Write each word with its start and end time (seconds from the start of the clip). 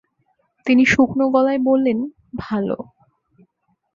তিনি 0.65 0.83
শুকনো 0.85 1.25
গলায় 1.29 1.59
বললেন, 1.59 1.97
ভালো। 2.37 2.77